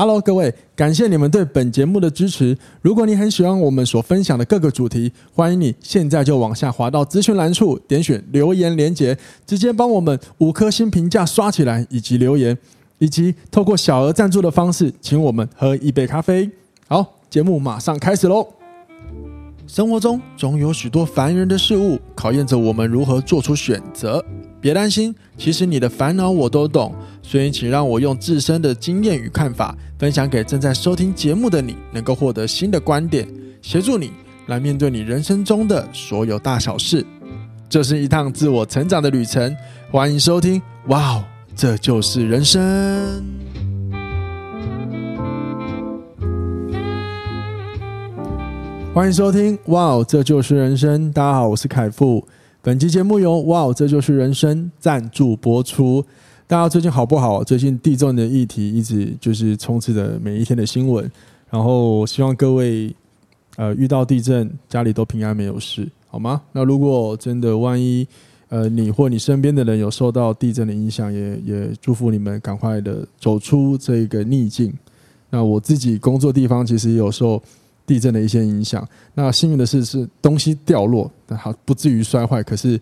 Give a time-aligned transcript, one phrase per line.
[0.00, 2.56] Hello，各位，感谢你们对本节目的支持。
[2.80, 12.56] 如果你很喜欢我们所分享的各个主题，欢迎你现在就往下滑到资讯栏处，点选留言连接，直接帮我们五颗星评价刷起来，以及留言，
[12.96, 16.50] 以及透过小额赞助的方式，请我们喝一杯咖啡。
[16.88, 18.48] 好，节目马上开始喽。
[19.66, 24.24] 生活中总有许多烦人的事物，考验着我们如何做出选择。
[24.60, 33.26] 别担心，其实你的烦恼我都懂，所以请让我用自身的经验与看法，分享给正在收听节目的你，能够获得新的观点，
[33.62, 34.12] 协助你
[34.48, 37.04] 来面对你人生中的所有大小事。
[37.70, 39.56] 这是一趟自我成长的旅程，
[39.90, 40.60] 欢迎收听。
[40.88, 41.24] 哇哦，
[41.56, 42.60] 这就是人生。
[48.92, 49.58] 欢迎收听。
[49.66, 51.10] 哇哦，这就是人生。
[51.12, 52.26] 大家好，我是凯富。
[52.62, 56.04] 本期节目由“哇哦，这就是人生”赞助播出。
[56.46, 57.42] 大家最近好不好？
[57.42, 61.10] 最近地震的议题一直就是充斥着每一天的新闻。
[61.48, 62.94] 然后希望各位
[63.56, 66.42] 呃遇到地震家里都平安没有事，好吗？
[66.52, 68.06] 那如果真的万一
[68.50, 74.70] 呃你或你身边的人有受到地震的影响，也也祝福你们赶快的走出这个逆境。
[75.30, 77.42] 那我自己工作地方其实有时候。
[77.90, 82.40] 地震的一些影响，那幸运的是是东西掉落，但好不至于摔坏。
[82.40, 82.80] 可是，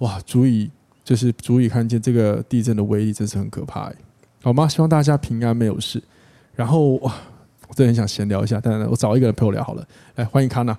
[0.00, 0.70] 哇，足以
[1.02, 3.96] 就是足以看见这个地震的威力，真是很可怕欸，
[4.42, 4.68] 好吗？
[4.68, 6.02] 希望大家平安没有事。
[6.54, 7.14] 然后哇，
[7.68, 9.88] 我真的很想闲聊一下，但是我找一个人陪我聊好了。
[10.16, 10.76] 来，欢迎康娜。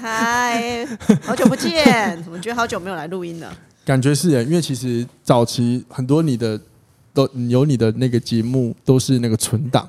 [0.00, 0.86] 嗨，
[1.20, 3.54] 好久不见，怎么觉得好久没有来录音了？
[3.84, 6.58] 感觉是耶，因为其实早期很多你的
[7.12, 9.86] 都有你的那个节目都是那个存档。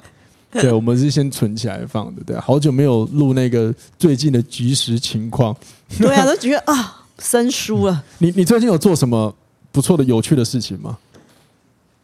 [0.62, 2.24] 对，我们是先存起来放的。
[2.24, 5.56] 对，好久没有录那个最近的即时情况。
[5.98, 8.04] 对啊，都觉得啊，生疏了。
[8.20, 9.36] 你你最近有做什么
[9.72, 10.98] 不错的、有趣的事情吗？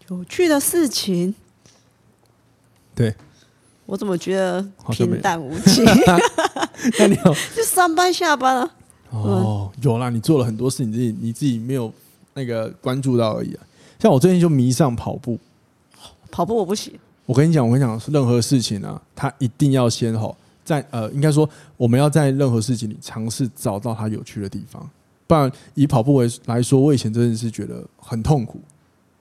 [0.10, 1.34] 有趣的事情？
[2.96, 3.14] 对，
[3.86, 5.84] 我怎么觉得平淡无奇？
[6.98, 8.72] 那你有就上班下班了？
[9.12, 11.94] 哦，有啦，你做了很多事，你自己你自己没有
[12.34, 13.64] 那个关注到而已啊。
[14.00, 15.38] 像我最近就迷上跑步，
[16.32, 16.94] 跑步我不行。
[17.30, 20.36] 我跟你讲，我跟你讲，任何事情啊，它一定要先吼，
[20.66, 21.48] 在呃，应该说
[21.78, 24.90] 我们要在任何事情里尝试找到它有趣的地方。
[25.28, 28.60] 不然以跑步为来说，我以前真的是觉得很痛苦。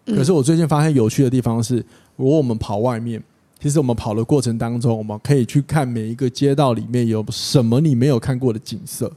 [0.07, 1.85] 可是我最近发现有趣的地方是，
[2.17, 3.23] 如果我们跑外面，
[3.61, 9.13] 其实我们跑的过程当中，我们可以去看每一个街道里面有什么你没有看过的景色，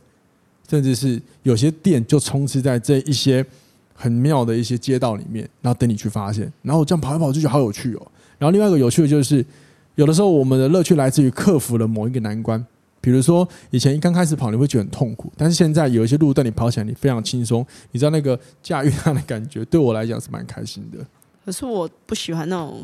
[0.68, 3.46] 甚至是有些店就充斥在这一些
[3.94, 6.52] 很妙的一些街道里面，然后等你去发现。
[6.62, 8.12] 然后我这样跑一跑就觉得好有趣哦。
[8.42, 9.46] 然后另外一个有趣的就是，
[9.94, 12.66] 有的时候我们的乐趣来自于克服了某一个难关。
[13.00, 20.98] 比如说以前刚开始跑你会觉得很痛苦，但是现在有一些路段你跑起来你非常轻松，你知道那个驾驭它的感觉，对我来讲是蛮开心的。
[21.46, 22.84] 可是我不喜欢那种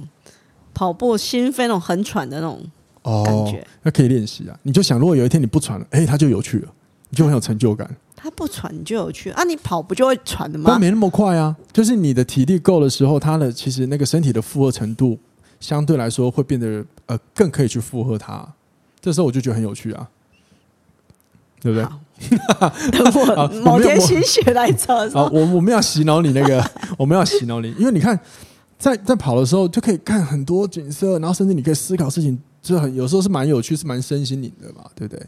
[0.75, 2.59] 跑步心飞那种很喘的那种
[3.03, 3.59] 感觉。
[3.59, 4.55] 哦，那可以练习啊！
[4.61, 6.69] 你就想，如果有一天你不喘了，哎，它就有趣了，
[7.09, 7.89] 你就很有成就感。
[8.15, 9.43] 它不喘你就有趣啊！
[9.43, 10.65] 你跑不就会喘的吗？
[10.67, 15.17] 但没那么快啊，就是你的体力够的时候，它的其实那个身体的负荷程度。
[15.59, 18.47] 相对来说会变得呃更可以去附和他，
[18.99, 20.09] 这时候我就觉得很有趣啊，
[21.61, 21.87] 对不对？
[22.91, 26.63] 等我 某天心血来潮， 啊，我我们要洗脑你那个，
[26.97, 28.19] 我们要洗脑你，因为你看
[28.79, 35.25] 在在跑的时候就可以看很多景色，然后甚至你可以思考事情，就很有时候是蛮有趣，是蛮身心灵的嘛，对不对？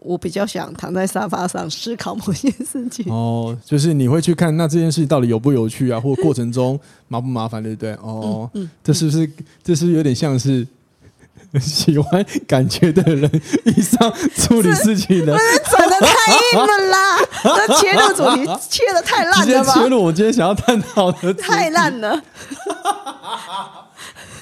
[0.00, 3.12] 我比较想躺在沙发上思考某些事情。
[3.12, 6.78] 哦，就是你会去看那这件事情到底有不有趣啊，或过程中
[7.08, 7.92] 麻不麻烦，对不对？
[7.94, 9.30] 哦，嗯嗯、这是不是
[9.62, 10.66] 这是有点像是
[11.60, 13.30] 喜欢感觉的人
[13.64, 15.36] 以上处理事情的？
[15.70, 17.18] 转的太硬了啦！
[17.42, 19.72] 这切入主题切的太烂了吧？
[19.74, 22.22] 切入我今天想要探讨的，太烂了。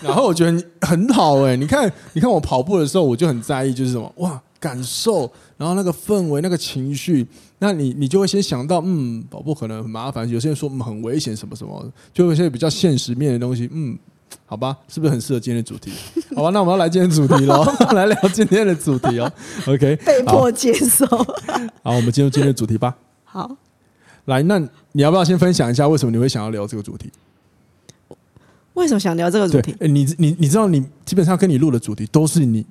[0.03, 4.39] 然后我觉得你很好哎、欸，你看，你看我跑步的时候，我就很在意，就是什么哇。
[4.59, 7.27] 感受，然后那个氛围、那个情绪，
[7.61, 10.29] 那你你就会先想到，嗯，跑步可能很麻烦。
[10.29, 13.67] 有些人说，嗯，很危险，什么什么，就有一些比较现实面的东西。
[13.73, 13.99] 嗯，
[14.45, 15.91] 好吧，是不是很适合今天的主题？
[16.37, 17.65] 好吧，那我们要来今天的主题喽，
[17.95, 19.33] 来聊今天的主题哦。
[19.67, 21.07] OK，被迫接受。
[21.07, 22.95] 好，我们进入今天的主题吧。
[23.25, 23.57] 好，
[24.27, 24.59] 来，那
[24.93, 27.11] 你要不要先分享一下，为什么你会想要聊这个主题？
[28.75, 29.75] 为什么想聊这个主题？
[29.79, 32.67] 欸、你你你知道，你基本上跟你录的主题都是你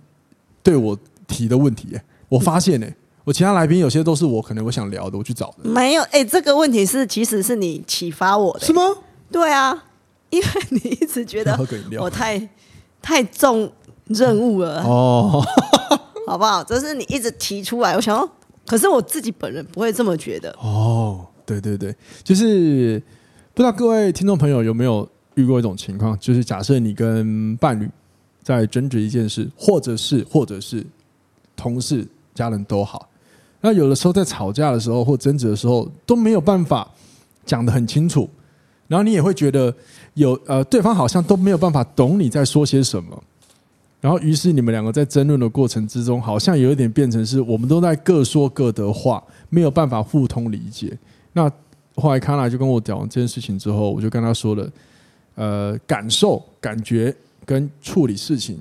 [0.61, 0.95] 对我。
[1.27, 5.69] 提的问题、欸，我发现呢、欸，我其他来宾有些都是我可能我想聊的，我去找的。
[5.69, 8.81] 没有，哎、欸，这个问题是其实是你启发我的、欸，是吗？
[9.31, 9.85] 对啊，
[10.29, 11.57] 因为你一直觉得
[11.99, 12.49] 我太
[13.01, 13.71] 太重
[14.05, 15.43] 任务了哦，
[16.27, 16.63] 好不好？
[16.63, 18.29] 这是你一直提出来，我想说，
[18.65, 20.51] 可是我自己本人不会这么觉得。
[20.61, 23.01] 哦，对对对，就是
[23.53, 27.89] 不知道各位听众朋友有没有遇过一种情况，就是假设你跟伴侣
[28.43, 30.85] 在争执一件事，或者是或者是
[31.55, 33.09] 同事、家人都好。
[33.61, 36.87] 那有的时候在吵架的时候或争执的时候都没有办法
[37.43, 38.29] 讲得很清楚，
[38.87, 39.73] 然后你也会觉得
[40.13, 43.23] 有呃对方好像都没有办法懂你在说些什么，
[43.99, 50.95] 然后于是你们两个在争论的过程之中，好像有一点变成是我们都在各说各的话，没有办法互通理解。
[51.33, 51.51] 那
[51.95, 54.69] 后来卡娜就跟我讲完这件事情之后，我就跟他说了，
[55.33, 57.15] 呃，感受、感觉
[57.45, 58.59] 跟处理事情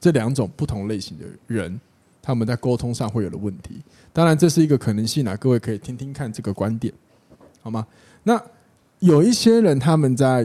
[0.00, 1.78] 这两种不同类型的人，
[2.26, 3.80] 他们在沟通上会有的问题。
[4.12, 6.92] 当然，这是一个可能性啊，各位可以听听看这个观点，
[7.62, 7.86] 好吗？
[8.24, 8.42] 那
[8.98, 10.44] 有一些人他们在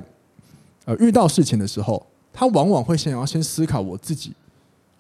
[0.86, 4.32] 呃遇到事情的时候，他往往会想要先思考我自己，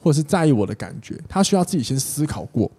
[0.01, 2.71] 或者是在意我的感觉，他需要自己先思考过。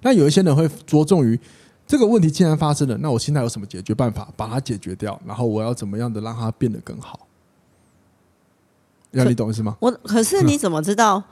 [0.00, 1.38] 那有一些人会着重于
[1.86, 5.20] 这个问题既然发生了，那我现在有什么解决办法把它解决掉？
[5.26, 7.28] 然后我要怎么样的让它变得更好？
[9.10, 9.76] 要你懂意思吗？
[9.78, 11.22] 我可是你怎么知道？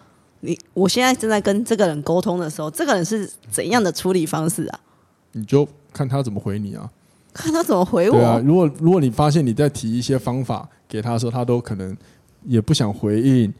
[0.41, 4.81] 你我现在正在跟这个人沟通的时候，这个人是怎样的处理方式啊？
[5.33, 6.91] 你就看他怎么回你啊，
[7.33, 8.17] 看他怎么回我。
[8.17, 11.97] 对啊，如果如果你发现你在提一些方法给他的时候，他都可能
[12.45, 13.53] 也不想回应，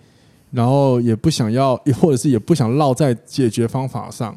[0.51, 4.37] 然后也不想要， 或者是也不想绕在解决方法上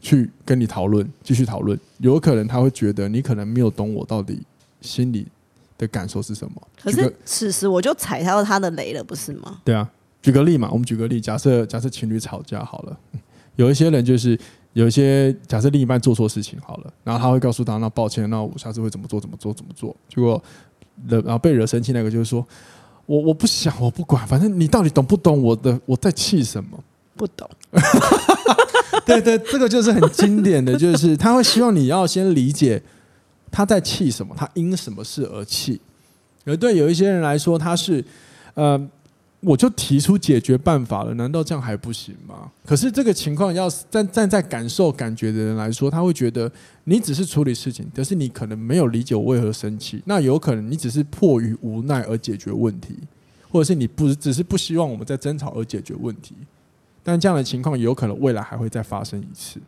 [0.00, 4.42] 去跟你讨论，继续讨论，有可能他会觉得你可能没有懂我到底
[4.80, 5.28] 心里
[5.76, 6.54] 的感受是什么。
[6.82, 9.60] 可是此时我就踩到他的雷了，不是吗？
[9.64, 9.88] 对啊。
[10.20, 12.98] 举个例嘛，我们举个例，假设假设情侣吵架好了，
[13.56, 14.38] 有一些人就是
[14.72, 19.94] 有一些假设另一半做错事情好了，然后他会告诉他，那抱歉，那我下次会怎么做怎么做怎么做。
[20.08, 20.42] 结果
[21.06, 22.44] 惹然后被惹生气那个就是说，
[23.06, 26.82] 我我不想我不管，反正你到底懂不懂我的我在气什么？
[27.16, 27.48] 不懂。
[29.06, 32.82] 对对，这个就是很经典的就是他会希望你要先理解
[33.50, 35.80] 他在气什么，他因什么事而气。
[36.44, 38.04] 而对有一些人来说，他是
[38.54, 38.88] 呃。
[39.40, 42.50] 我就提出解决办法了，难道这样还不行吗？
[42.66, 46.50] 可是这个情况，要站站在感受感觉的人来说，他会觉得
[46.84, 50.02] 你只是处理事情，但是你可能没有理解我为何生气。
[50.06, 52.96] 那有可能你只是迫于无奈而解决问题，
[53.48, 56.34] 或者是你不只是不希望我们在争吵而解决问题。
[57.04, 59.60] 但这样的情况有可能未来还会再发生一次，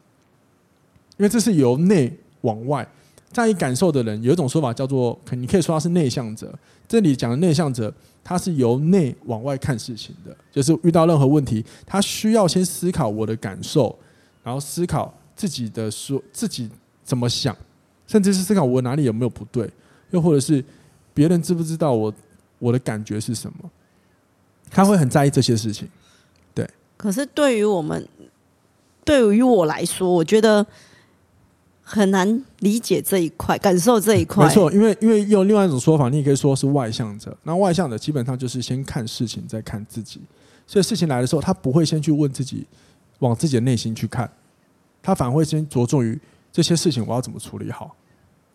[1.17, 2.85] 因为这是由内往外
[3.31, 4.21] 在意感受的人。
[4.21, 6.53] 有一种说法叫做，你可以说他是内向者。
[6.89, 7.95] 这里讲的内向者。
[8.23, 13.99] 他是由内往外看事情的，就是遇到任何问题，他需要先思考我的感受，
[14.43, 16.71] 然后思考自己的说自己
[17.03, 17.57] 怎么想，
[18.07, 19.69] 甚至是思考我哪里有没有不对，
[20.11, 20.65] 又或者是
[21.13, 22.13] 别人知不知道我
[22.59, 23.71] 我的感觉是什么，
[24.71, 25.89] 他会很在意这些事情。
[26.55, 28.09] 对，可是对于我们，
[29.05, 30.67] 对于我来说，我觉得。
[31.93, 34.47] 很难理解这一块，感受这一块。
[34.47, 37.37] 没错，因为因为用另外一种说法，你也可以说是外向者。
[37.43, 40.21] 那外向者基本上就是先看事情，再看自己。
[40.69, 42.65] 所以事情来的时候，他不会先去问自己，
[43.19, 44.31] 往自己的内心去看，
[45.03, 46.17] 他反而会先着重于
[46.53, 47.93] 这些事情我要怎么处理好，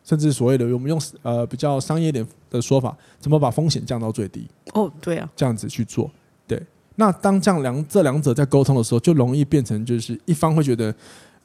[0.05, 4.47] 甚至所谓的我们用呃比较商业点的说法，怎么把风险降到最低。
[4.73, 6.09] 哦，对啊，这样子去做。
[6.47, 6.65] 对，
[6.95, 10.95] 那当这样两这两者在沟通的时候，就容易变成就是一方会觉得。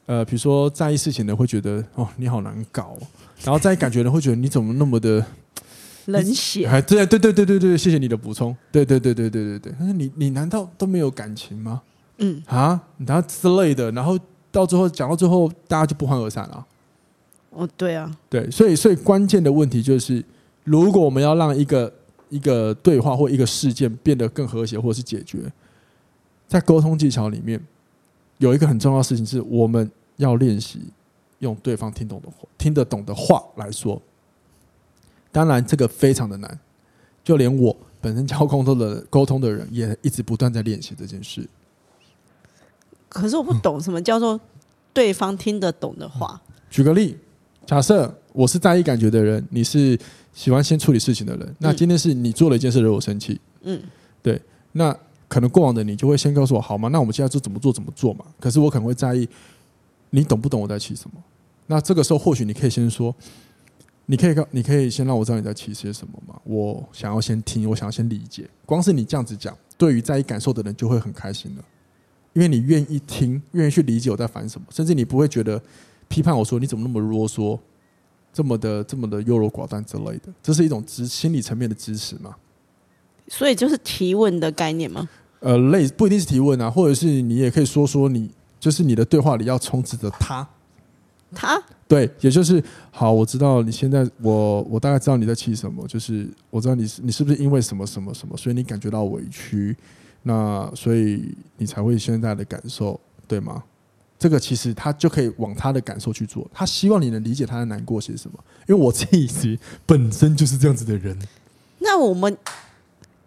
[0.06, 2.97] 呃，比如说在意事情的会觉得哦，你好难搞，
[3.43, 5.25] 然后在意感觉的会觉得你怎么那么的
[6.06, 6.67] 冷血？
[6.67, 8.56] 哎，对对对对对对，谢谢你的补充。
[8.73, 11.82] 对对对对对对对，但是你你难道都没有感情吗？
[12.19, 14.19] 嗯啊，然后之类的，然后
[14.51, 16.67] 到最后讲到最后，大家就不欢而散了。
[17.51, 20.25] 哦，对啊，对，所以所以关键的问题就是，
[20.65, 21.93] 如果我们要让一个
[22.29, 25.39] 一个对话或一个事件变得更和谐，或者是解决，
[26.46, 27.60] 在沟通技巧里面
[28.41, 29.89] 有一个很重要的事情是我们。
[30.20, 30.79] 要练习
[31.39, 33.99] 用对方听懂的话、听得懂的话来说。
[35.32, 36.59] 当然，这个非常的难，
[37.25, 41.49] 就连我本身教沟通的沟通的人，也一直不断在练习这件事。
[43.09, 44.39] 可是我不懂什么叫做
[44.93, 46.39] 对方听得懂的话。
[46.47, 47.17] 嗯，举个例，
[47.65, 49.99] 假设我是在意感觉的人，你是
[50.35, 51.56] 喜欢先处理事情的人。
[51.56, 53.81] 那今天是你做了一件事惹我生气，嗯，
[54.23, 54.39] 对，
[54.73, 54.94] 那
[55.31, 56.89] 可能过往的你就会先告诉我，好吗？
[56.89, 58.25] 那我们现在就怎么做怎么做嘛？
[58.41, 59.27] 可是我可能会在意。
[60.13, 61.22] 你懂不懂我在气什么？
[61.69, 63.15] 那这个时候或许你可以先说，
[64.06, 66.34] 你可以告，你可以先让我知道你在气些什么吗？
[66.43, 68.51] 我想要先听，我想要先理解。
[68.67, 71.65] 光是你这样子讲，对于在意感受的人就会很开心了，
[72.32, 75.63] 因为你愿意听，愿意去理解我在烦什么，甚至你不会觉得
[76.08, 77.56] 批判我说你怎么那么啰嗦，
[78.32, 80.32] 这么的这么的优柔寡断之类的。
[80.43, 82.34] 这是一种支心理层面的支持嘛？
[83.31, 85.08] 所以就是提问的概念吗？
[85.39, 88.31] 呃，类不一定是提问啊，或者是你也可以说说你。
[88.60, 90.46] 就是你的对话里要充斥着他，
[91.34, 91.58] 他
[91.89, 93.10] 对，也就是好。
[93.10, 95.82] 我知道你现在，我我大概知道你在气什么。
[95.89, 99.75] 就是我知道你是你是不是因为什么什么什么，所以你感觉到委屈。
[100.25, 103.63] 那所以你才会现在的感受，对吗？
[104.19, 108.39] 这个其实他就可以往他的感受去做，他希望你能理解他的难过是什么。
[108.69, 111.19] 因为我自己本身就是这样子的人。
[111.79, 112.37] 那我们，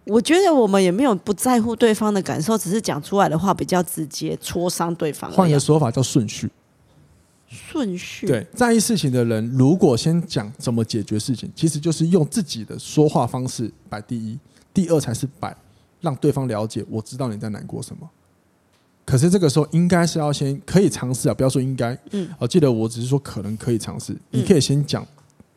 [0.05, 5.31] 我觉得我们也没有不在乎对方的感受，只是讲出来的话比较直接，戳伤对方。
[5.31, 6.49] 换一个说法叫顺序。
[7.47, 8.25] 顺序。
[8.25, 14.37] 对，在意事情的人，如果先讲怎么解决事情，其实就是用自己的说话方式摆第一，
[14.73, 15.55] 第二才是摆
[16.01, 18.09] 让对方了解，我知道你在难过什么。
[19.05, 21.97] 可是这个时候应该是要先可以尝试啊，不要说应该。
[22.11, 24.17] 嗯，我记得我只是说可能可以尝试。
[24.31, 25.05] 你可以先讲，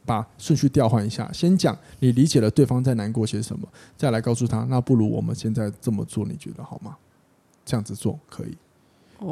[0.06, 6.96] 把顺序调换一下，先讲你理解了对方在难过些什么，再来告诉他，那不如我们现在这么做，你觉得好吗？
[7.64, 8.56] 这样子做可以。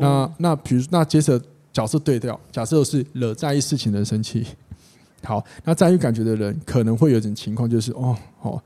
[0.00, 1.40] 那那比如那接着
[1.72, 4.46] 角色对调，假设是惹在意事情的人生气，
[5.22, 8.62] 好，那在意感觉的人可能会有点情况，就是哦，好，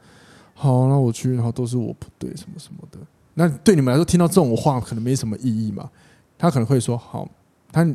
[0.55, 2.99] 好，那我去，然后都是我不对，什么什么的。
[3.35, 5.89] 那对你们来说，听到这种话可能没什么意义嘛？
[6.37, 7.29] 他可能会说：“好，
[7.71, 7.87] 他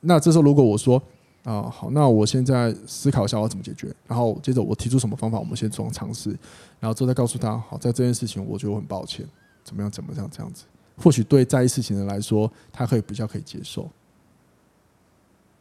[0.00, 1.02] 那这时候如果我说
[1.44, 6.30] 啊，好，那我现在思考一下我怎么解决，然后接着我提出什么方法，我们先做尝试，
[6.78, 9.26] 然后之后再告诉他，好，在这件事情我觉得我很抱歉，
[9.64, 10.64] 怎么样，怎么样，这样子，
[10.96, 13.88] 或许对在意事情的人来说，他可以比较可以接受。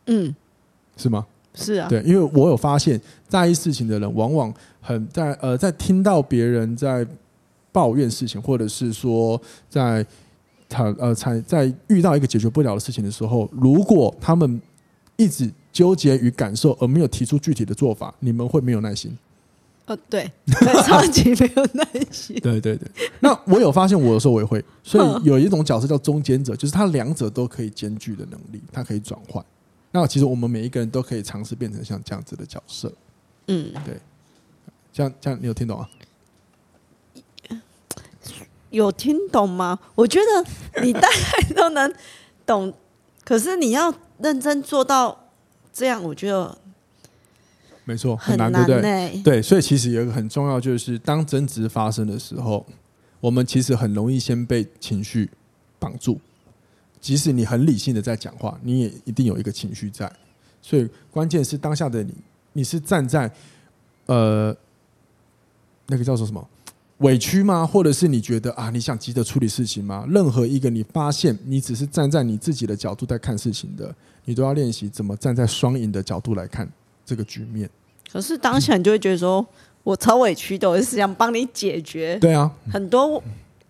[0.07, 0.35] 嗯，
[0.97, 1.25] 是吗？
[1.53, 7.07] 是啊，对，因为我有发现，在意事情的人往往很在呃，在听到别人在。
[7.73, 10.05] 抱怨事情，或者是说在
[10.67, 14.61] 他呃，在在遇到一个解决不了的事情的时候，如果他们
[15.15, 19.17] 一直纠结与感受而没有提出具体的做法，你们会没有耐心。
[19.85, 20.31] 呃，对，
[20.85, 22.35] 超级没有耐心。
[22.41, 22.87] 对对对。
[23.19, 29.43] 那我有发现，我有时候我也会，所以有一种角色叫中间者，就是他两者都可以兼具的能力，他可以转换。
[29.91, 32.91] 那其实我们每一个人都可以尝试变成像这样子的角色。
[33.47, 33.97] 嗯，对。
[34.93, 35.89] 这样这样，你有听懂啊？
[38.69, 39.79] 有听懂吗？
[39.95, 41.93] 我觉得你大概都能
[42.45, 42.73] 懂，
[43.25, 45.27] 可是你要认真做到
[45.73, 46.57] 这样，我觉得
[47.85, 49.21] 没错，很难，对不对？
[49.23, 52.65] 对，所以其实有一个很重要，就是当争执发生的时候，
[53.19, 55.29] 我们其实很容易先被情绪
[55.79, 56.19] 绑住。
[56.99, 60.11] 即使你很理性的在讲话，你也一定有一个情绪在。
[60.61, 62.13] 所以关键是当下的你，
[62.53, 63.31] 你是站在
[64.05, 64.55] 呃
[65.87, 66.47] 那个叫做什么？
[66.99, 67.65] 委屈吗？
[67.65, 70.05] 或者是你觉得啊，你想急着处理事情吗？
[70.07, 76.69] 任何一个你发现你只是站在你自己的角度在看事情的，你都要练习怎么站在双赢的角度来看
[77.05, 77.69] 这个局面。
[78.11, 79.45] 可是当下你就会觉得说，
[79.83, 82.17] 我超委屈的，我是想帮你解决。
[82.19, 83.21] 对啊，很多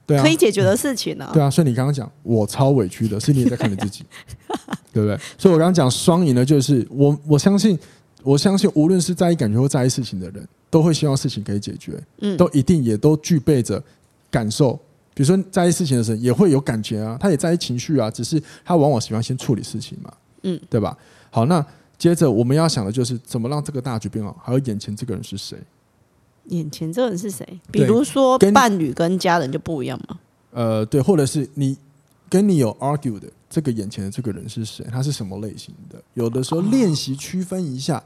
[0.05, 1.31] 对啊可以解决的事情呢、啊。
[1.33, 4.03] 对啊，所以你刚刚讲我超委屈的，是你也在看你自己，
[4.93, 5.17] 对不对？
[5.37, 7.77] 所以我刚刚讲双赢呢，就是我我相信。
[8.23, 13.83] 我相信，无论是在意感觉或在意事情的人，都会希望事情可以解决，嗯，都一定也都具备着
[14.29, 14.73] 感受。
[15.15, 20.97] 比如说，在意事情的时候也会有感觉啊，他也在意情绪啊，只是他往往喜欢先处理事情嘛，嗯，对吧？
[21.29, 21.65] 好，那
[21.97, 25.57] 接着我们要想的就是怎么让这个大局变好，还有眼前这个人是谁？
[26.45, 27.45] 眼前这个人是谁？
[27.71, 30.19] 比如说伴侣跟家人就不一样吗？
[30.51, 31.77] 呃，对，或者是你
[32.29, 33.27] 跟你有 argue 的。
[33.49, 34.85] 这个眼前的这个人是谁？
[34.89, 36.01] 他是什么类型的？
[36.13, 38.01] 有的时候练习区分一下。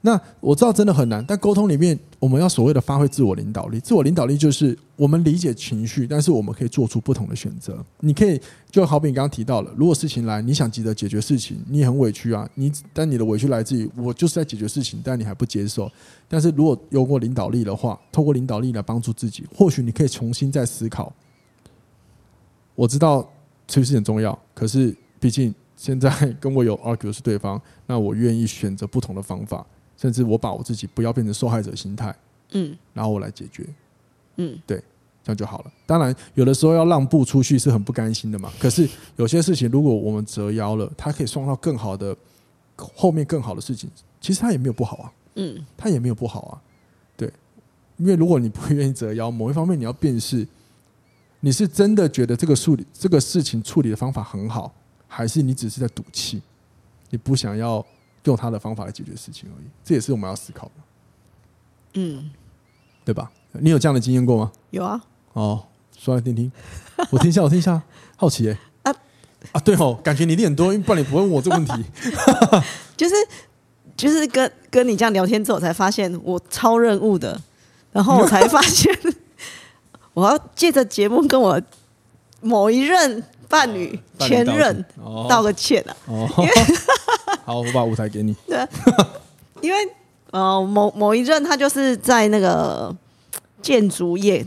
[0.00, 3.80] 那我知道真的很难，但沟通里面我们要所谓的发挥自我领导力。
[3.80, 7.84] 自我领导力就是我们理解情绪，但是我们可以做出不同的选择。
[8.00, 8.40] 你可以
[8.70, 12.48] 就好比你刚刚提到了，如果事情来，你想急着解决事情，你很委屈啊。
[12.54, 15.90] 你但你的委屈来自于我就是在解决事情，但你还不接受。
[16.28, 21.12] 但是如果有过领导力的话，透过领导力来帮助自己，或许你可以重新再思考。
[22.74, 23.28] 我知道。
[23.70, 29.66] 其实很重要，可是毕竟现在跟我有 argue 是对方，那我愿意选择不同的方法，
[29.98, 32.16] 甚至我把我自己不要变成受害者心态，
[32.52, 33.66] 嗯，然后我来解决，
[34.36, 34.78] 嗯，对，
[35.22, 35.72] 这样就好了。
[35.84, 38.50] 当然，有的时候要让步出去是很不甘心的嘛。
[38.58, 42.16] 可是有些事情，如果我们折腰了，它可以创造更好的
[42.76, 43.90] 后面更好的事情，
[44.20, 46.62] 其实它也没有不好啊，嗯，它也没有不好啊，
[47.16, 47.30] 对，
[47.96, 50.46] 因为如果你不愿意折腰，某一方面你要辨识。
[51.40, 54.74] 你是真的觉得这个处理这个事情处理的方法很好，
[55.06, 56.42] 还是你只是在赌气？
[57.10, 57.84] 你不想要
[58.24, 60.72] 用他的方法来解决事情而已，这也是我们要思考的。
[61.94, 62.30] 嗯，
[63.04, 63.30] 对吧？
[63.52, 64.52] 你有这样的经验过吗？
[64.70, 65.00] 有啊。
[65.32, 65.64] 哦，
[65.96, 66.50] 说来听听，
[67.10, 67.80] 我听一下，我听一下，
[68.16, 68.90] 好奇哎、欸。
[68.90, 68.96] 啊
[69.52, 71.84] 啊，对哦，感觉你练很多，因为不然你不问我这个问题。
[72.96, 73.14] 就是
[73.96, 77.40] 就是跟跟你这样聊天之后，才发现我超任务的，
[77.92, 78.96] 然后我才发现。
[80.14, 81.62] 我要借着节目跟我
[82.40, 84.84] 某一任伴侣前任
[85.28, 85.94] 道个歉啊！
[87.48, 88.36] 好，我把舞台给你。
[88.46, 88.58] 对，
[89.62, 89.78] 因为
[90.32, 92.94] 呃，某某一任他就是在那个
[93.62, 94.46] 建筑业，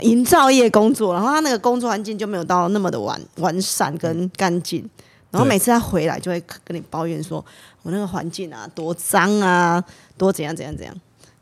[0.00, 4.86] 营造业工作，然后他那个工作环境就没有到那么的完完善跟干净，
[5.30, 7.42] 然后每次他回来就会跟你抱怨说，
[7.84, 9.82] 我那个环境啊多脏啊，
[10.18, 10.94] 多怎样怎样怎样，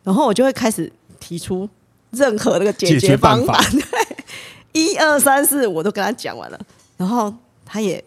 [0.05, 1.69] 然后我就会开始提出
[2.13, 6.61] 任何那个解决方法， 对，一二三四我都跟他讲完了，
[6.97, 7.35] 然后
[7.67, 8.05] 他也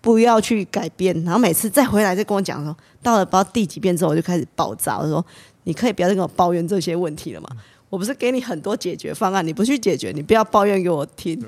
[0.00, 5.24] 不要去改变，然后每次再回来再跟我讲说，到了不知道第几遍之后，我就开始爆炸，我说
[5.64, 7.48] 你可以不要再跟我抱怨这些问题了嘛？
[7.88, 11.38] 我不是给你很多解决方案，你不去解决，你不要抱怨给我听。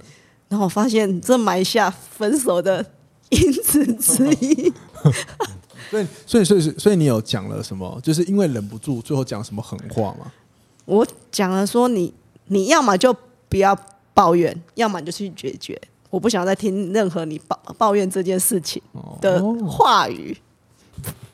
[0.49, 2.85] 然后我发现这埋下分手的
[3.31, 4.73] 因子之一。
[5.89, 7.99] 所以，所以，所以，所以你有讲了什么？
[8.03, 10.31] 就是因为忍不住，最后讲什么狠话吗？
[10.85, 12.13] 我讲了说你，
[12.47, 13.17] 你要么就
[13.49, 13.77] 不要
[14.13, 15.81] 抱怨，要么就去解决。
[16.13, 18.81] 我不想再听任何你抱抱怨这件事情
[19.21, 20.37] 的话语。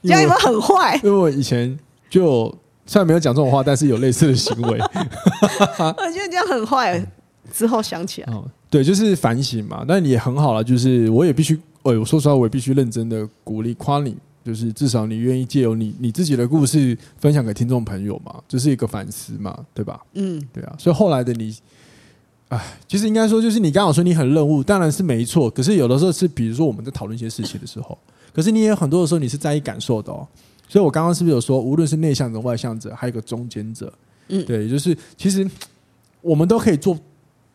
[0.03, 0.99] 这样有没有很坏？
[1.03, 2.57] 因为我以前就。
[2.91, 4.79] 虽然没有讲这种话，但是有类似的行为。
[4.81, 7.07] 我觉得这样很坏。
[7.53, 9.85] 之后想起来，哦，对，就是反省嘛。
[9.87, 20.01] 但你也很好了，就是我也必须，哎，我说实话，我也必须认真的鼓励夸你，就是至少你愿意借由你你自己的故事分享给听众朋友嘛，这是一个反思嘛，对吧？
[20.15, 20.75] 嗯，对啊。
[20.79, 21.55] 所以后来的你，
[22.49, 25.51] 哎，其实应该说，就是你刚好说你很任务，当然是没错。
[25.51, 27.97] 可是有的时候是，比如说我们在讨论一些事情的时候，
[28.33, 30.27] 可是你也有很多的时候你是在意感受的哦。
[30.69, 33.93] 所以，我刚刚是不是有说，无论是内向者、外向者，还有一个中间者，
[34.29, 35.49] 嗯，对，就是其实
[36.21, 36.99] 我们都可以做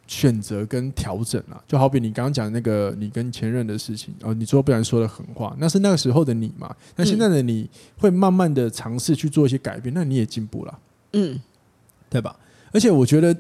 [0.08, 1.62] 选择跟调整啊。
[1.68, 6.76] 就好比你刚刚讲那个你跟前任的事情，哦，你最后不然说的狠话，那是那个时候的你嘛。
[6.96, 10.80] 那现在的你会慢慢的尝试去做一些改变，那你也进步了，
[11.14, 11.40] 嗯，
[12.10, 12.36] 对吧？
[12.72, 13.36] 而且我觉得，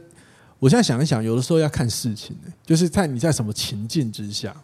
[0.63, 2.34] 我现在想一想，有的时候要看事情，
[2.65, 4.55] 就是在你在什么情境之下。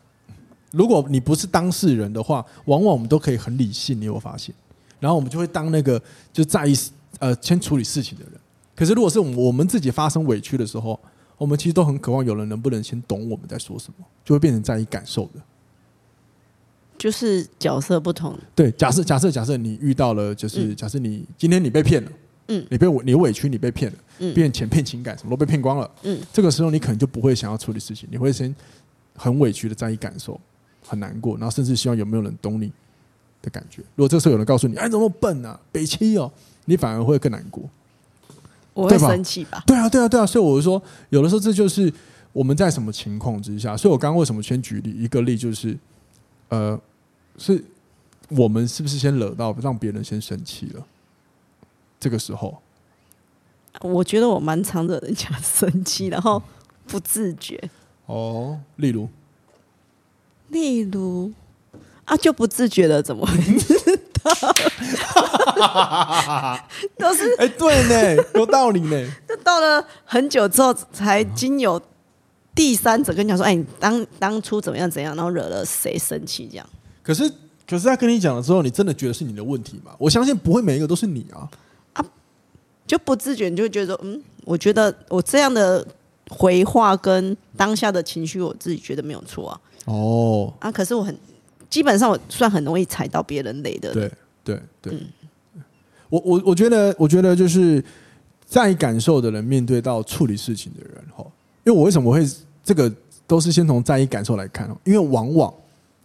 [0.72, 4.56] 如果你不是当事人的话，往往我们都可以很理性，你有发现？
[5.02, 6.02] 然后我们就会当那个
[6.32, 6.74] 就在意
[7.20, 8.40] 呃先处理事情的人。
[8.78, 10.98] 可是如果是我们自己发生委屈的时候，
[11.38, 15.42] 我们其实都很渴望有人能不能先懂我们在说什么，就会变成在意感受的。
[16.98, 18.40] 就是角色不同。
[18.56, 22.10] 对，假设假设假设你遇到了，就是假设你今天你被骗了，
[22.50, 28.54] 嗯，你被你委屈，你被骗了，嗯，骗钱骗情感，什么都被骗光了，嗯，这个时候你可能就不会想要处理事情，你会先
[29.16, 30.38] 很委屈的在意感受，
[30.86, 32.70] 很难过，然后甚至希望有没有人懂你。
[33.42, 36.30] 的感觉，如果这时候有人告诉你：“哎，怎么笨啊，北七哦”，
[36.66, 37.64] 你反而会更难过，
[38.74, 39.64] 我会生气吧？
[39.66, 41.90] 对啊，对啊，对啊，所以我就说，有的时候这就是
[42.34, 43.78] 我们在什么情况之下。
[43.78, 45.74] 所以我刚刚为什么先举例一个例，就是
[46.50, 46.78] 呃，
[47.38, 47.64] 是
[48.28, 50.86] 我们是不是先惹到让别人先生气了？
[52.00, 52.62] 这个时候，
[53.82, 56.42] 我觉得我蛮常惹人家生气，然后
[56.88, 57.70] 不自觉。
[58.06, 59.10] 哦，例如，
[60.50, 61.32] 例如。
[62.06, 63.76] 啊，就不自觉的怎么会知
[64.24, 64.32] 道？
[66.98, 69.08] 都是哎，对呢，有道理呢。
[69.28, 71.80] 就到了很久之后，才经有
[72.56, 76.68] 第三者跟你讲说：“哎，你当当初怎么样怎样，然后惹了谁生气？”这样。
[77.04, 77.32] 可是，
[77.68, 79.96] 可是他跟你讲了之后，你真的觉得是你的问题吗？
[80.00, 81.48] 我相信不会每一个都是你啊。
[82.90, 85.86] 啊，就不自觉，你就会觉得说：“嗯，我觉得我这样的
[86.30, 91.16] 回话跟当下的情绪，我自己觉得没有错啊。”哦，啊，可是我很。
[91.70, 93.94] 基本上我算很容易踩到别人雷的。
[93.94, 94.12] 对
[94.44, 95.62] 对对，嗯、
[96.10, 97.84] 我我我觉得，我觉得就是
[98.44, 101.24] 在意感受的人面对到处理事情的人哈，
[101.64, 102.28] 因为我为什么会
[102.64, 102.92] 这个
[103.28, 105.54] 都是先从在意感受来看哦，因为往往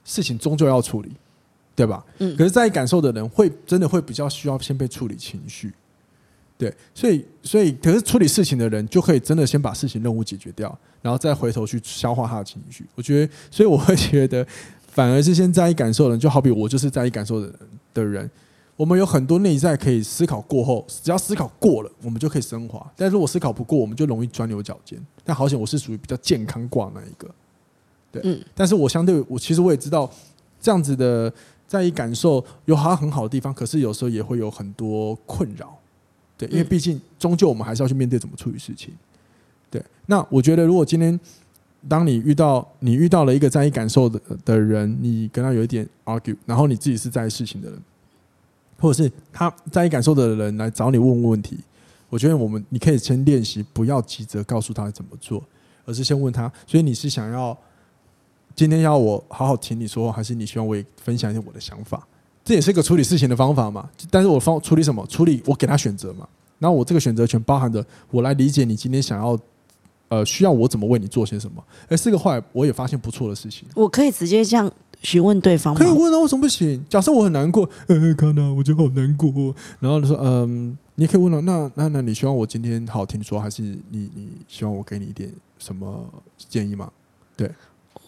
[0.05, 1.11] 事情终究要处理，
[1.75, 2.05] 对吧？
[2.19, 2.37] 嗯。
[2.37, 5.73] 可是在意感受的人会真的会比较需要先被处理情绪，
[6.57, 12.85] 对，所以所以可是处理事情的人就可以真的先把事情任务解决掉，然后再回头去消化他的情绪。
[12.95, 14.47] 我觉得，所以我会觉得。
[14.95, 17.59] 反而是先在意感受的人，就好比我就是在意感受的人
[17.93, 18.31] 的人。
[18.77, 22.89] 我们有很多内在可以思考过后，只要思考过了，我们就可以升华。
[22.95, 24.97] 但如果思考不过，我们就容易钻牛角尖。
[25.25, 27.29] 但好险，我是属于比较健康挂那一个。
[28.13, 28.41] 对，嗯。
[28.55, 30.09] 但是我相对我其实我也知道，
[30.61, 31.33] 这样子的
[31.67, 35.77] 在意感受有它很好的地方，可是有时候也会有很多困扰。
[36.37, 38.93] 对，因为毕竟终究我们还是要去面对怎么处理事情。
[39.71, 41.19] 对，那我觉得如果今天。
[41.87, 47.79] 当你遇到你遇到了一个在意感受的的人，你跟他有一点 argue，然后你自己是在意事情的人，
[48.79, 51.59] 或者是他在意感受的人来找你问问题，
[52.09, 55.45] 我觉得我们你可以先练习，不要急着告诉他怎么做，
[55.85, 56.51] 而是先问他。
[56.67, 57.55] 所以你是想要
[58.55, 62.09] 今天要我好好听你说，还是你希望我也分享一下我的想法？
[62.45, 63.89] 这也是一个处理事情的方法嘛。
[64.11, 65.07] 但是我方处理什么？
[65.07, 66.29] 处理我给他选择嘛。
[66.59, 69.39] 然后我这个选择权包含着我来理解你今天想要。
[70.11, 71.65] 呃，需要我怎么为你做些什么？
[71.89, 73.67] 哎，这个后来我也发现不错的事情。
[73.75, 74.71] 我可以直接这样
[75.03, 75.81] 询问对方吗？
[75.81, 76.85] 可以问啊，为什么不行？
[76.91, 79.33] 假设我很难过，呃，看到我就好难过。
[79.81, 86.89] 然后他说，嗯，你可以问了，那那那你希望我今天好好听说，还是你你希望我给你一点什么建议吗？
[87.35, 87.51] 对，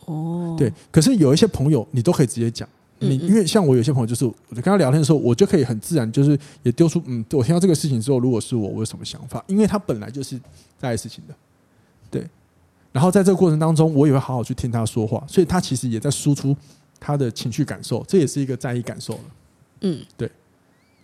[0.05, 0.71] 哦，对。
[0.93, 2.69] 可是有一些朋友，你都可以直接讲。
[2.99, 9.45] 你因为像我有些朋友，就是我跟他聊天的时候，我就可以很自然，就是也丢出嗯，我听到这个事情之后，如果是我，我有什么想法？
[9.47, 10.41] 因为他本来就是
[10.79, 11.35] 在意事情的，
[12.11, 12.27] 对。
[12.93, 16.57] 然后在这个过程当中，我也会好好去听他说话，所以他其实也在输出
[16.99, 19.21] 他的情绪感受，这也是一个在意感受了。
[19.83, 20.31] 嗯，对。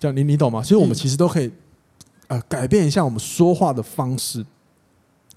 [0.01, 0.63] 这样你你懂吗？
[0.63, 1.53] 所以我们其实都可以
[2.29, 4.45] 呃改变一下我们说话的方式，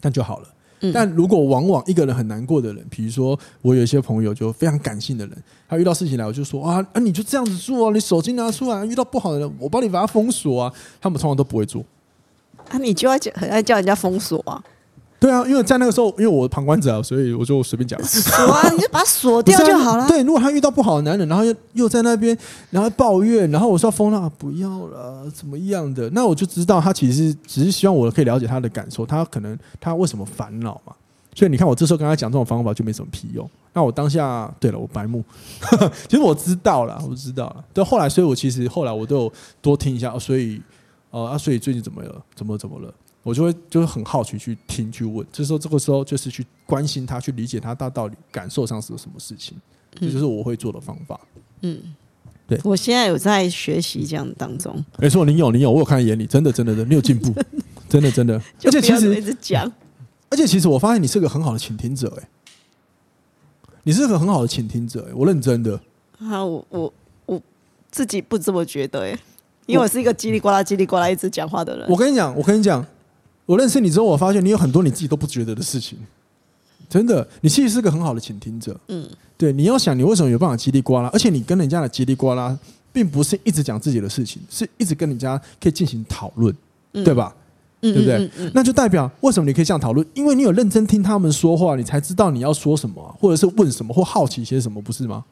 [0.01, 0.54] 那就好了。
[0.93, 10.73] 但如果往往一个人很难过的人，比如说我有一些朋友就非常感性的人，他遇到事情来，我就说啊啊，你就这样子做啊，你手机拿出来，遇到不好的人，我帮你把它封锁啊。
[11.01, 11.83] 他们通常都不会做。
[12.69, 14.63] 啊，你就要叫很爱叫人家封锁啊。
[15.19, 18.01] 对啊，因为在那个时候，因为我旁观者啊，所以我就随便讲。
[18.03, 20.07] 锁啊，你就把它锁掉 就好了。
[20.07, 22.37] 对，如果他遇到不好的男人，然后又又在那边，
[22.69, 26.09] 然后抱怨，然后我说疯了，不要了，怎么样的？
[26.11, 30.93] 那我就知道他其实只是希望我可以了解他的感受，他可能他为什么烦恼嘛。
[31.33, 33.49] 所以你看，我这时候跟他讲这种方法就没什么屁用。
[33.73, 35.21] 那我当下，对了，我白目，
[36.07, 37.63] 其实我知道了，我知道了。
[37.73, 40.17] 对，后来，所以我其实后来我都有多听一下。
[40.17, 40.61] 所以，
[41.11, 42.21] 呃啊，所以最近怎么了？
[42.33, 42.93] 怎么怎么了？
[43.25, 49.57] 我就会就是很好奇去听去问，就是说这个时候就是去关心他，去理解他他到底感受上是有什么事情，
[49.99, 51.19] 这就是我会做的方法。
[51.61, 51.95] 嗯，
[52.47, 54.85] 对，我现在有在学习这样当中。
[54.99, 57.33] 没错，你有你有，我有看在眼里，真的真的真的，你有进步，
[57.89, 58.39] 真 的真的。
[58.63, 59.65] 而且其实一直讲，
[60.29, 62.29] 而且其实我发现你是个很好的倾听者，哎，
[63.81, 65.81] 你是个很好的倾听者，哎，我认真的。
[66.19, 66.93] 啊，我我
[67.25, 67.41] 我
[67.89, 69.17] 自己不这么觉得，哎，
[69.65, 71.89] 因为我是一个叽里呱啦叽里呱啦一直讲话的人。
[71.89, 72.85] 我跟你讲，我跟你讲。
[73.45, 75.97] 我认识你之后，我发现你有很多你自己都不觉得的事情。
[76.89, 78.79] 真的，你其实是个很好的倾听者。
[78.87, 82.57] 嗯，对，你要想你为什么有办法叽里呱啦，而且你跟人家的叽里呱啦，
[82.93, 86.55] 并不是一直讲自己的事情，是一直跟人家可以进行讨论，
[86.91, 87.35] 对吧？
[87.81, 88.29] 对不对？
[88.53, 90.05] 那就代表为什么你可以这样讨论？
[90.15, 95.23] 因为你有认真听他们说话，你才知道你要说什么，或者是问什么，或好奇些什么，不是吗？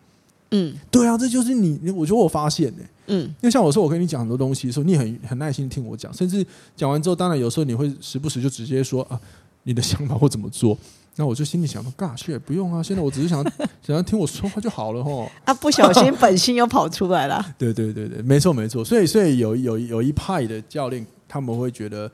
[0.52, 1.90] 嗯，对啊，这就是你。
[1.92, 9.20] 我觉得我发现呢、欸，嗯，因为像我说，我跟你讲很多东西的时候，你很很耐心听我讲，甚至讲完之后，当然有时候你会时不时就直接说啊，
[9.64, 10.78] 你的想法或怎么做。
[11.16, 13.44] 那我就心里想说，尬，去不用啊，现在我只是想
[13.86, 15.30] 想要听我说话就好了吼。
[15.46, 17.54] 啊，不小心本性又跑出来了。
[17.56, 18.84] 对对对对，没错没错。
[18.84, 22.12] 所以所以有有有一派的教练，他们会觉得，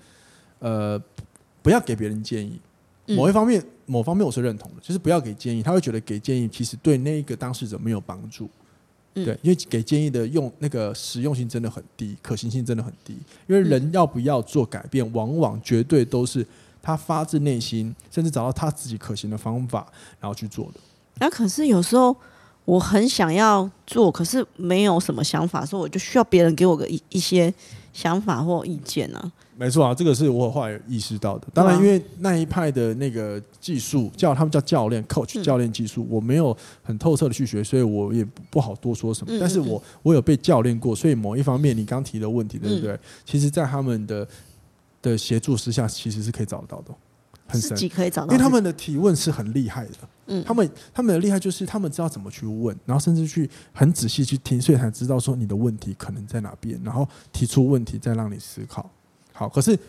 [0.59, 1.01] 呃，
[1.61, 2.59] 不要给别人建议。
[3.15, 5.63] 某一方面，某方面我是认同的，就是不要给建议。
[5.63, 8.49] 他会觉得给建议其实对那个当事者没有帮助，
[9.25, 13.17] 对，因为给建议的用那个实用性真的很低，可行性真的很低。
[13.47, 16.45] 因为人要不要做改变，往往绝对都是
[16.81, 19.87] 他发自内心，甚至找到他自己可行的方法，
[20.19, 20.79] 然后去做的。
[21.19, 22.15] 那可是有时候
[22.65, 27.53] 我很想要做，可是没有什么想法，所以我就需要别人给我个一一些
[27.93, 29.31] 想法或意见呢、啊。
[29.59, 31.45] 没错啊，这个是我后来意识到的。
[31.53, 39.37] 当然，因为那一派的那个技术叫他们叫教练 coach 教练技术，我没有很透彻的去学，所以我也不好多说什么。
[39.37, 42.97] 但是我我有被教练过，所以某一方面你刚提的问题，对不对？
[43.25, 44.25] 其实，在他们的
[45.01, 46.95] 的协助之下，其实是可以找得到的，
[47.45, 48.31] 很神奇，可以找到。
[48.31, 49.91] 因为他们的提问是很厉害的，
[50.27, 58.89] 嗯，他们他们的厉害就是他们知道怎么去问，然后甚至去很仔细去听，所以才知道说你的问题可能在哪边，然后提出问题，再让你思考。
[59.39, 59.79] 好，可是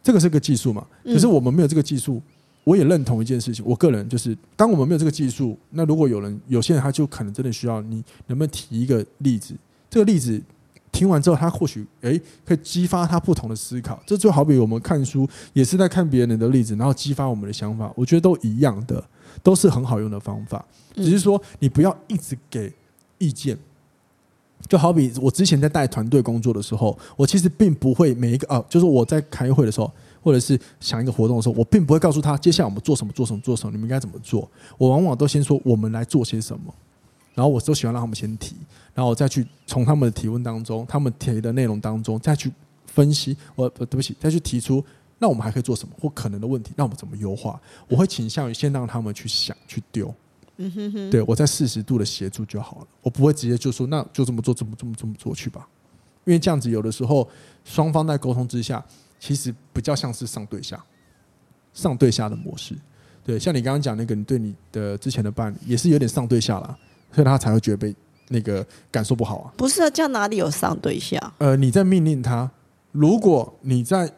[0.00, 0.86] 这个是个技术嘛？
[1.02, 2.22] 可是我们没有这个技术，
[2.62, 3.64] 我也认同一件事情。
[3.66, 7.96] 我个人就是，当我们没有这个技术，那如果有人、有些人，他就可能真的需要你，
[8.28, 9.56] 能不能提一个例子？
[9.90, 10.40] 这个例子
[10.92, 14.00] 听完之后，他或许诶可以激发他不同的思考。
[14.06, 17.92] 这就好比我们看书，也是在看别人的例子，然后激发我们的想法。
[17.96, 19.04] 我觉得都一样的，
[19.42, 20.64] 都是很好用的方法。
[20.94, 22.72] 只是说，你不要一直给
[23.18, 23.58] 意见。
[24.72, 34.50] 就好比我之前在带团队工作的时候，我其实并不会每一个啊，就是我在开会的时候，或者是想一个活动的时候，我并不会告诉他接下来我们做什么做什么做什么，你们应该怎么做。
[34.78, 36.72] 我往往都先说我们来做些什么，
[37.34, 38.56] 然后我都喜欢让他们先提，
[38.94, 42.50] 然后我再去从他们的提问当中，他们提的内容当中再去
[42.86, 43.36] 分析。
[43.54, 44.82] 我对不起，再去提出
[45.18, 47.60] 那我们还可以做什么或可能的问题，那我们怎么优化？
[47.88, 50.14] 我会倾向于先让他们去想去丢。
[50.66, 55.66] 嗯哼哼，对，我在四十度的协助就好了，我不会直接就说那就这么做，这么这么这么做去吧，
[56.24, 57.28] 因为这样子有的时候
[57.64, 58.84] 双方在沟通之下，
[59.18, 60.82] 其实比较像是上对下，
[61.72, 62.76] 上对下的模式。
[63.24, 66.76] 对，像你刚刚讲那个，你对你的之前的伴侣也是有点上对下啦，
[67.12, 67.94] 所以他才会觉得被
[68.28, 69.52] 那个感受不好啊。
[69.56, 71.32] 不是啊，这样哪里有上对下？
[71.38, 72.50] 呃，你在命令他，
[72.90, 74.12] 如果你在，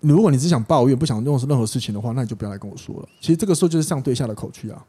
[0.00, 3.08] 如果你只想抱怨，不想用任何事情的话，那你就不要来跟我说了。
[3.20, 4.80] 其实这个时候就是上对下的口气啊。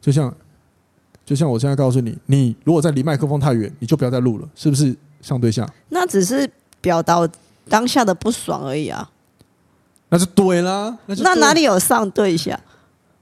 [0.00, 0.34] 就像，
[1.24, 4.96] 就像我现在告诉你，你如果在离麦克风太远，你就不要再录了，是不是？
[5.20, 7.28] 上对下，那只是表达
[7.68, 9.10] 当下的不爽而已啊。
[10.08, 11.22] 那就对啦，那就。
[11.22, 12.58] 那哪里有上对下？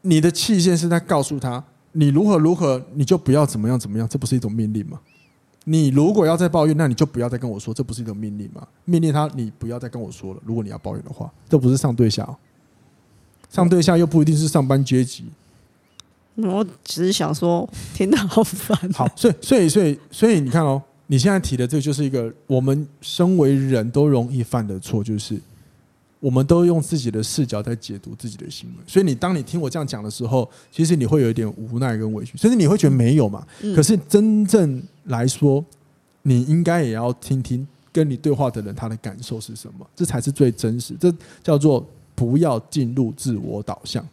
[0.03, 5.01] 你的期限是在告诉他，你如何如何，你就不要怎么样怎么样，这不是一种命令吗？
[5.65, 8.65] 你如果要再抱怨，那你就不要再跟我说，这不是一种命令吗？
[8.85, 10.41] 命令他，你不要再跟我说了。
[10.45, 12.37] 如果你要抱怨的话，这不是上对下哦，
[13.51, 15.25] 上对下又不一定是上班阶级。
[16.47, 18.77] 我只是想说，听得好烦。
[18.93, 25.41] 好，所以所以所以所以你看哦，你现在提的这个就是一个我们身为人都容易犯的错，就是。
[26.21, 33.47] 我们都用自己的视角在解读自己的行为，所以你当你听我这样讲的时候，其实你会有一点无奈跟委屈，甚至你会觉得没有嘛。
[33.73, 35.65] 可是真正来说，
[36.23, 40.97] 你应该也要听听跟你对话的人他的感受是什么，这才是最真实。
[40.99, 44.05] 这叫做不要进入自我导向。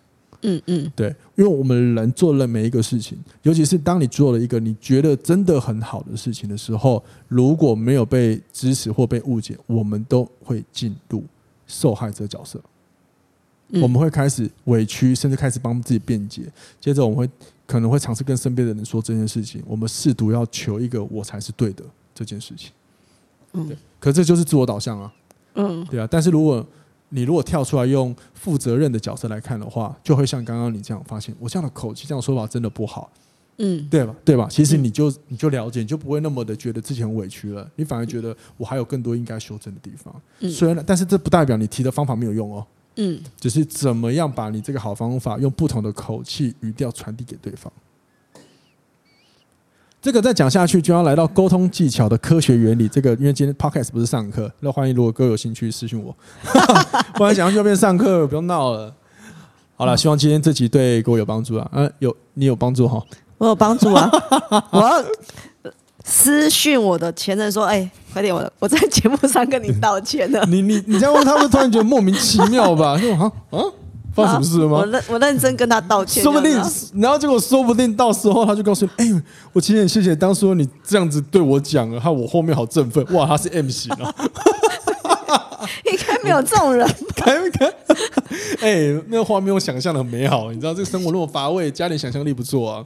[0.46, 11.24] 嗯嗯，对，因为我们人做了每一个事情，尤其是当你做了一个你觉得真的很好的事情的时候，如果没有被支持或被误解，我们都会进入。
[11.68, 12.62] 受害者角色，
[13.82, 16.44] 我们会开始委屈，甚至开始帮自己辩解。
[16.80, 17.30] 接着，我们会
[17.66, 19.64] 可能会尝试跟身边的人说这件事情。
[19.66, 22.70] 我们试图要求一个“我才是对的”这件事情。
[23.54, 25.12] 嗯对，可这就是自我导向啊。
[25.56, 26.08] 嗯，对啊。
[26.08, 26.64] 但是如果
[27.16, 33.10] 你如果跳出来用负责任的角色来看的话，就会像刚刚你这样发现，我这样的口气、这样的说法真的不好。
[33.58, 34.14] 嗯，对吧？
[34.26, 34.50] 对吧？
[34.52, 37.66] 其实你就你就了解，你就不会那么的觉得自己很委屈了。
[37.78, 40.14] 你反而觉得我还有更多应该修正的地方。
[40.42, 42.68] 嗯，虽然，但是这不代表你提的方法没有用哦。
[42.98, 47.72] 嗯，只是怎么样把你这个好方法用不同的口气语调传递给对方。
[50.06, 52.88] 这个再讲下去就要来到沟通技巧的科学原理。
[52.88, 56.16] 这个因为今天 podcast 不是上课，那欢迎如果各位有兴趣私讯我。
[57.16, 58.94] 不然讲下去就变上课，不用闹了。
[59.76, 61.68] 好了，希望今天这集对各位有帮助啊。
[61.74, 63.04] 嗯，有你有帮助哈。
[63.40, 64.08] 我有帮助啊！
[64.70, 65.04] 我要
[66.04, 70.46] 私讯我的前任说：“哎、欸，快点，我我在节目上跟你道歉了。
[70.46, 72.96] 你”你你你这样问他，会突然觉得莫名其妙吧？
[73.00, 73.58] 说啊啊，
[74.16, 74.78] 发生什么事了吗？
[74.80, 76.52] 我认我认真跟他道歉，说不定，
[76.96, 84.16] 然后结果说不定到时候他就告诉你：“哎、欸，我其实很谢谢当初你这样子对我讲了，害我后面好振奋。”哇，他是 M 型啊！
[85.86, 87.68] 应该没有这种人，看没看？
[88.62, 92.86] 哎、欸，那个画面我想象的很美好，你知道这个生活那么乏味，加点想象力不错啊。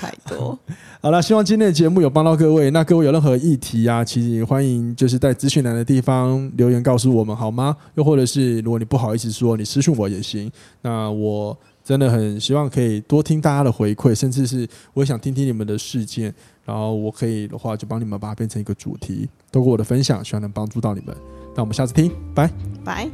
[0.00, 0.58] 太多
[1.02, 2.70] 好了，希望今天的节目有帮到各位。
[2.70, 7.76] 那各位有任何议题啊，其实也欢迎就是在资讯栏的地方留言告诉我们好吗？
[7.94, 10.50] 又或者是如果你不好意思说，你私讯我也行。
[10.82, 16.32] 那我真的很希望可以多听大家的回馈，甚至是我也想听听你们的事件，
[16.64, 21.14] 然后我可以的话就帮你们把它变成一个主题，透过我的分享，希望能帮助到你们。
[21.54, 22.50] 那我们下次听，拜
[22.84, 23.08] 拜。